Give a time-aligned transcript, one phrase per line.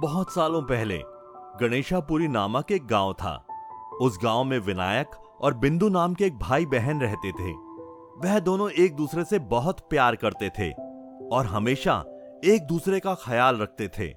[0.00, 1.02] बहुत सालों पहले,
[1.60, 3.46] गणेशापुरी नामक एक गाँव था।
[4.02, 5.10] उस गाँव में विनायक
[5.40, 7.52] और बिंदु नाम के एक भाई बहन रहते थे।
[8.24, 10.72] वह दोनों एक दूसरे से बहुत प्यार करते थे
[11.36, 12.04] और हमेशा
[12.44, 14.14] एक दूसरे का ख्याल रखते थे।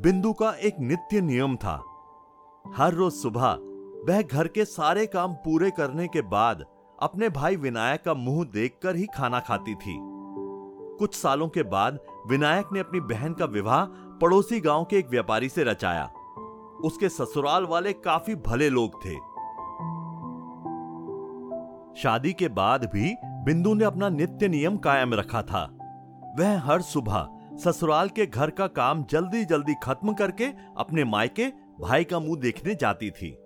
[0.00, 1.84] बिंदु का एक नित्य नियम था।
[2.76, 3.58] हर रोज सुबह
[4.08, 6.64] वह घर के सारे काम पूरे करने के बाद
[7.02, 10.12] अपने भाई विनायक का मुँह देखकर ही खाना खाती थी।
[10.92, 15.48] कुछ सालों के बाद विनायक ने अपनी बहन का विवाह पड़ोसी गाँव के एक व्यापारी
[15.48, 16.04] से रचाया।
[16.84, 19.14] उसके ससुराल वाले काफ़ी भले लोग थे।
[22.00, 25.64] शादी के बाद भी बिंदु ने अपना नित्य नियम कायम रखा था।
[26.38, 27.28] वह हर सुबह
[27.64, 30.46] ससुराल के घर का काम जल्दी जल्दी खत्म करके
[30.78, 31.46] अपने मायके,
[31.80, 33.36] भाई का मुँह देखने जाती थी।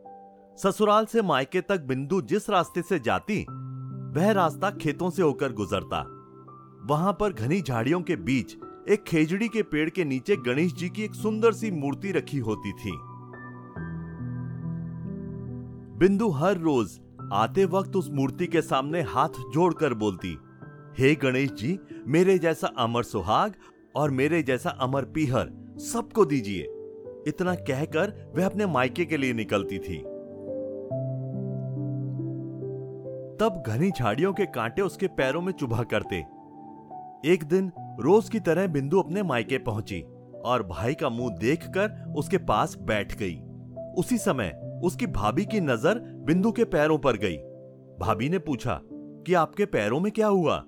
[0.59, 3.43] ससुराल से मायके तक बिंदु जिस रास्ते से जाती,
[4.17, 6.05] वह रास्ता खेतों से होकर गुजरता।
[6.87, 8.57] वहाँ पर घनी झाड़ियों के बीच
[8.89, 12.73] एक खेजड़ी के पेड़ के नीचे गणेश जी की एक सुंदर सी मूर्ति रखी होती
[12.73, 12.91] थी।
[15.99, 16.99] बिंदु हर रोज
[17.33, 20.37] आते वक्त उस मूर्ति के सामने हाथ जोड़कर बोलती,
[20.99, 23.55] हे गणेश जी, मेरे जैसा अमर सुहाग
[23.97, 25.51] और मेरे जैसा अमर पीहर
[25.83, 26.63] सबको दीजिए।
[27.27, 29.99] इतना कहकर वह अपने मायके के लिए निकलती थी।
[33.41, 36.17] तब घनी झाड़ियों के कांटे उसके पैरों में चुभा करते।
[37.25, 40.01] एक दिन रोज की तरह बिंदु अपने मायके पहुँची
[40.45, 43.37] और भाई का मुँह देखकर उसके पास बैठ गई।
[43.99, 47.37] उसी समय उसकी भाभी की नज़र बिंदु के पैरों पर गई।
[48.01, 48.81] भाभी ने पूछा,
[49.27, 50.65] कि आपके पैरों में क्या हुआ?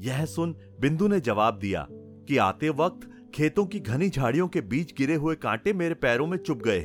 [0.00, 4.94] यह सुन बिंदु ने जवाब दिया कि आते वक्त खेतों की घनी झाड़ियों के बीच
[4.98, 6.80] गिरे हुए कांटे मेरे पैरों में चुप गए।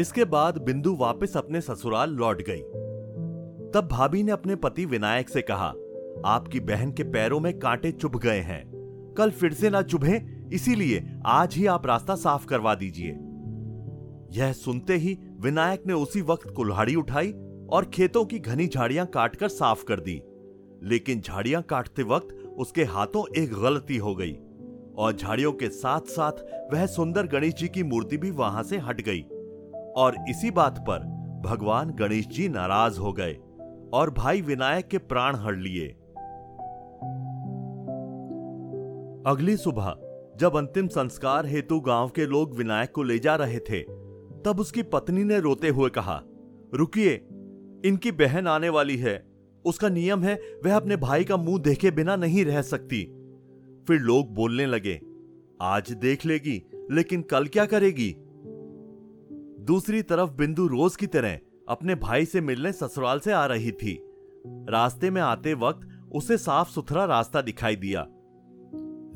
[0.00, 2.62] इसके बाद बिंदु वापस अपने ससुराल लौट गई।
[3.74, 5.74] तब भाभी ने अपने पति विनायक से कहा,
[6.24, 8.70] आपकी बहन के पैरों में कांटे चुभ गए हैं।
[9.18, 13.10] कल फिर से ना चुभे, इसीलिए आज ही आप रास्ता साफ़ करवा दीजिए।
[14.40, 17.32] यह सुनते ही विनायक ने उसी वक्त कुल्हाड़ी उठाई
[17.72, 20.22] और खेतों की घनी झाड़ियाँ काटकर साफ़ कर दी।
[20.82, 24.32] लेकिन झाड़ियाँ काटते वक्त उसके हाथों एक गलती हो गई
[24.96, 26.32] और झाड़ियों के साथ साथ
[26.74, 29.22] वह सुंदर गणेश जी की मूर्ति भी वहाँ से हट गई।
[29.96, 30.98] और इसी बात पर
[31.44, 33.38] भगवान गणेश जी नाराज़ हो गए।
[33.92, 35.88] और भाई विनायक के प्राण हर लिए।
[39.26, 39.94] अगली सुबह,
[40.36, 43.80] जब अंतिम संस्कार हेतु गाँव के लोग विनायक को ले जा रहे थे,
[44.44, 46.22] तब उसकी पत्नी ने रोते हुए कहा,
[46.74, 47.14] रुकिए,
[47.84, 49.30] इनकी बहन आने वाली है।
[49.64, 50.34] उसका नियम है,
[50.64, 53.04] वह अपने भाई का मुँह देखे बिना नहीं रह सकती।
[53.86, 55.00] फिर लोग बोलने लगे,
[55.62, 58.14] आज देख लेगी, लेकिन कल क्या करेगी?
[59.64, 61.38] दूसरी तरफ़ बिंदु रोज की तरह
[61.70, 64.06] अपने भाई से मिलने ससुराल से आ रही थी।
[64.46, 68.06] रास्ते में आते वक्त उसे साफ़ सुथरा रास्ता दिखाई दिया।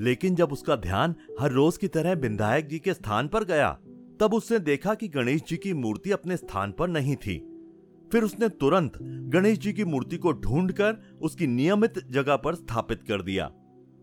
[0.01, 3.79] लेकिन जब उसका ध्यान हर रोज की तरह विधायक जी के स्थान पर गया,
[4.21, 7.51] तब उसने देखा कि गणेश जी की मूर्ति अपने स्थान पर नहीं थी।
[8.13, 13.23] फिर उसने तुरंत गणेश जी की मूर्ति को ढूंढकर उसकी नियमित जगह पर स्थापित कर
[13.23, 13.53] दिया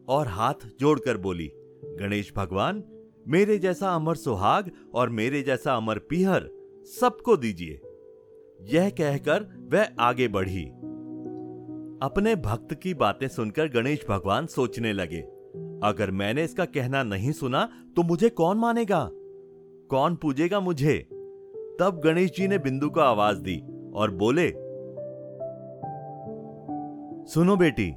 [0.09, 1.51] और हाथ जोड़कर बोली,
[1.83, 2.83] गणेश भगवान,
[3.27, 6.49] मेरे जैसा अमर सुहाग और मेरे जैसा अमर पीहर
[6.99, 7.81] सबको दीजिए।
[8.63, 10.63] यह कहकर वह आगे बढ़ी।
[12.01, 15.21] अपने भक्त की बातें सुनकर गणेश भगवान सोचने लगे,
[15.83, 17.63] अगर मैंने इसका कहना नहीं सुना
[17.95, 19.07] तो मुझे कौन मानेगा?
[19.89, 20.97] कौन पूजेगा मुझे?
[21.79, 23.59] तब गणेश जी ने बिंदु को आवाज़ दी
[23.93, 24.49] और बोले,
[27.25, 27.91] सुनो बेटी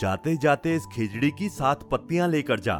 [0.00, 2.76] जाते जाते इस खिचड़ी की सात पत्तियाँ लेकर जा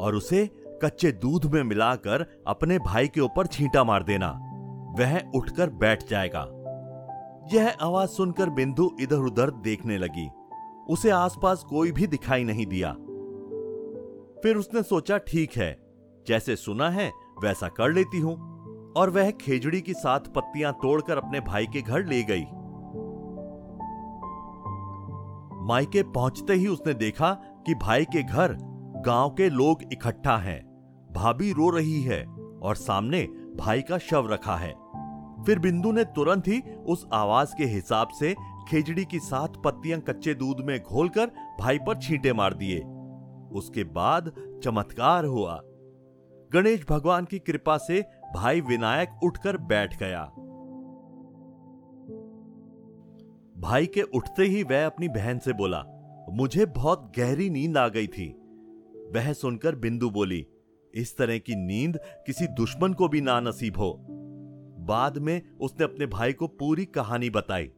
[0.00, 0.48] और उसे
[0.82, 4.47] कच्चे दूध में मिलाकर अपने भाई के ऊपर छींटा मार देना।
[4.98, 6.48] वह उठकर बैठ जाएगा।
[7.52, 10.28] यह आवाज़ सुनकर बिंदु इधर उधर देखने लगी।
[10.90, 12.92] उसे आसपास कोई भी दिखाई नहीं दिया।
[14.42, 15.78] फिर उसने सोचा, ठीक है,
[16.28, 18.48] जैसे सुना है, वैसा कर लेती हूँ।
[18.96, 22.44] और वह खेजड़ी की सात पत्तियाँ तोड़कर अपने भाई के घर ले गई।
[25.66, 27.34] मायके पहुँचते ही उसने देखा
[27.66, 28.56] कि भाई के घर,
[29.06, 30.68] गाँव के लोग इकट्ठा हैं।
[31.12, 32.24] भाभी रो रही है
[32.62, 33.22] और सामने
[33.58, 34.87] भाई का शव रखा है।
[35.46, 38.34] फिर बिंदु ने तुरंत ही उस आवाज़ के हिसाब से
[38.68, 41.30] खेजड़ी की सात पत्तियाँ कच्चे दूध में घोलकर
[41.60, 42.80] भाई पर छींटे मार दिए।
[43.52, 44.32] उसके बाद
[44.64, 45.60] चमत्कार हुआ।
[46.52, 48.00] गणेश भगवान की कृपा से
[48.34, 50.24] भाई विनायक उठकर बैठ गया।
[53.60, 55.84] भाई के उठते ही वह अपनी बहन से बोला,
[56.30, 58.28] मुझे बहुत गहरी नींद आ गई थी।
[59.14, 60.46] वह सुनकर बिंदु बोली,
[60.94, 63.90] इस तरह की नींद किसी दुश्मन को भी ना नसीब हो।
[64.88, 67.70] बाद में उसने अपने भाई को पूरी कहानी बताई।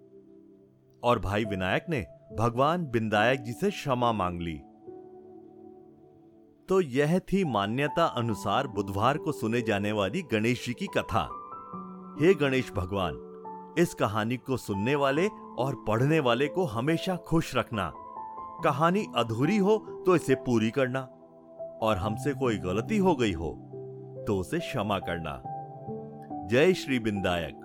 [1.02, 2.06] और भाई विनायक ने
[2.38, 4.58] भगवान बिंदायक जी से क्षमा मांग ली।
[6.68, 11.22] तो यह थी मान्यता अनुसार बुधवार को सुने जाने वाली गणेश जी की कथा।
[12.20, 13.26] हे गणेश भगवान,
[13.78, 15.26] इस कहानी को सुनने वाले
[15.58, 17.92] और पढ़ने वाले को हमेशा खुश रखना।
[18.64, 21.00] कहानी अधूरी हो तो इसे पूरी करना,
[21.82, 23.50] और हमसे कोई गलती हो गई हो
[24.26, 25.42] तो उसे क्षमा करना।
[26.50, 27.56] जय श्री बिंदायक